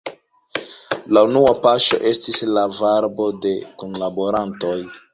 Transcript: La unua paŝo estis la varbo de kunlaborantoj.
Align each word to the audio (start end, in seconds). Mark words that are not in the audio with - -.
La 1.17 1.23
unua 1.27 1.51
paŝo 1.67 2.01
estis 2.13 2.41
la 2.57 2.65
varbo 2.81 3.31
de 3.47 3.55
kunlaborantoj. 3.83 4.79